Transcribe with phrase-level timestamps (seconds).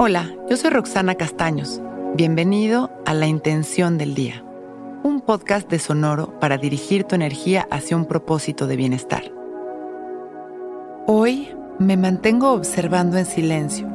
[0.00, 1.80] Hola, yo soy Roxana Castaños.
[2.14, 4.44] Bienvenido a La Intención del Día,
[5.02, 9.32] un podcast de Sonoro para dirigir tu energía hacia un propósito de bienestar.
[11.08, 11.48] Hoy
[11.80, 13.88] me mantengo observando en silencio.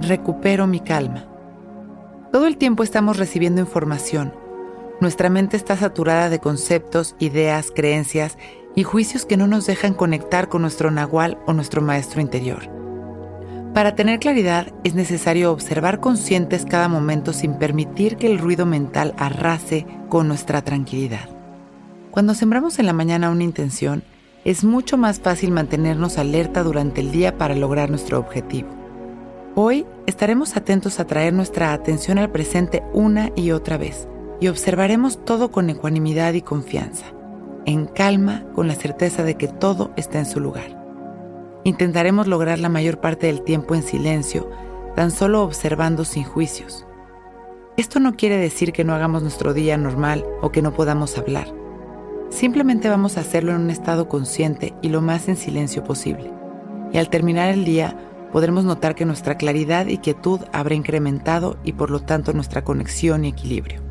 [0.00, 1.26] Recupero mi calma.
[2.30, 4.32] Todo el tiempo estamos recibiendo información.
[5.00, 8.38] Nuestra mente está saturada de conceptos, ideas, creencias
[8.76, 12.85] y juicios que no nos dejan conectar con nuestro nahual o nuestro maestro interior.
[13.76, 19.12] Para tener claridad es necesario observar conscientes cada momento sin permitir que el ruido mental
[19.18, 21.28] arrase con nuestra tranquilidad.
[22.10, 24.02] Cuando sembramos en la mañana una intención,
[24.46, 28.70] es mucho más fácil mantenernos alerta durante el día para lograr nuestro objetivo.
[29.54, 34.08] Hoy estaremos atentos a traer nuestra atención al presente una y otra vez
[34.40, 37.04] y observaremos todo con ecuanimidad y confianza,
[37.66, 40.85] en calma con la certeza de que todo está en su lugar.
[41.66, 44.48] Intentaremos lograr la mayor parte del tiempo en silencio,
[44.94, 46.86] tan solo observando sin juicios.
[47.76, 51.52] Esto no quiere decir que no hagamos nuestro día normal o que no podamos hablar.
[52.30, 56.32] Simplemente vamos a hacerlo en un estado consciente y lo más en silencio posible.
[56.92, 57.96] Y al terminar el día,
[58.30, 63.24] podremos notar que nuestra claridad y quietud habrá incrementado y por lo tanto nuestra conexión
[63.24, 63.82] y equilibrio.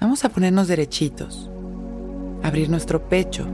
[0.00, 1.50] Vamos a ponernos derechitos,
[2.44, 3.48] abrir nuestro pecho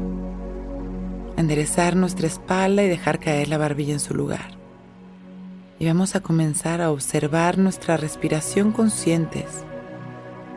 [1.37, 4.59] enderezar nuestra espalda y dejar caer la barbilla en su lugar.
[5.79, 9.65] Y vamos a comenzar a observar nuestra respiración conscientes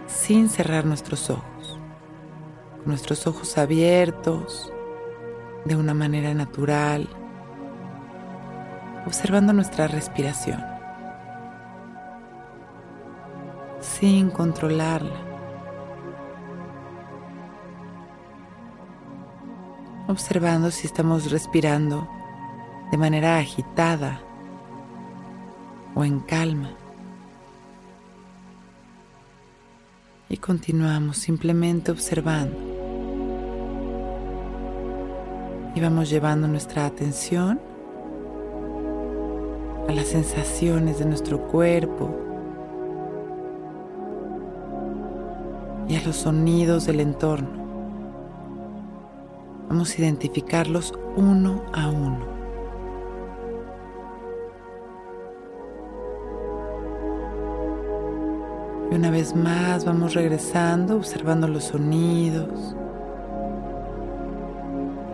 [0.08, 1.80] sin cerrar nuestros ojos,
[2.78, 4.72] con nuestros ojos abiertos
[5.66, 7.08] de una manera natural,
[9.06, 10.64] observando nuestra respiración
[13.82, 15.35] sin controlarla.
[20.08, 22.08] Observando si estamos respirando
[22.92, 24.22] de manera agitada
[25.96, 26.72] o en calma.
[30.30, 32.58] Y continuamos simplemente observando.
[35.76, 37.60] Y vamos llevando nuestra atención
[39.88, 42.16] a las sensaciones de nuestro cuerpo
[45.88, 47.65] y a los sonidos del entorno.
[49.68, 52.36] Vamos a identificarlos uno a uno.
[58.92, 62.76] Y una vez más vamos regresando, observando los sonidos,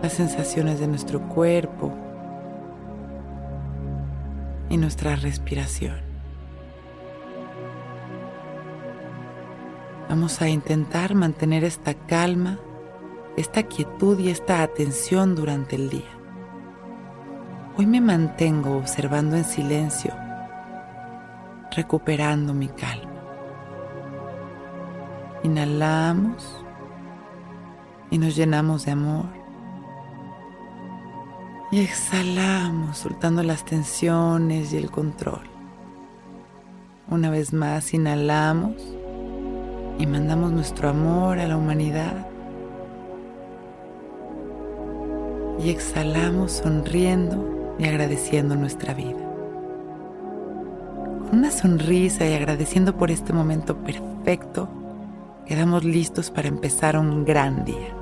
[0.02, 1.92] las sensaciones de nuestro cuerpo
[4.68, 5.96] y nuestra respiración.
[10.08, 12.58] Vamos a intentar mantener esta calma
[13.36, 16.18] esta quietud y esta atención durante el día.
[17.76, 20.12] Hoy me mantengo observando en silencio,
[21.74, 23.10] recuperando mi calma.
[25.42, 26.62] Inhalamos
[28.10, 29.26] y nos llenamos de amor.
[31.70, 35.40] Y exhalamos soltando las tensiones y el control.
[37.08, 38.74] Una vez más inhalamos
[39.98, 42.31] y mandamos nuestro amor a la humanidad
[45.58, 49.18] y exhalamos sonriendo y agradeciendo nuestra vida.
[51.28, 54.68] Con una sonrisa y agradeciendo por este momento perfecto,
[55.46, 58.01] quedamos listos para empezar un gran día.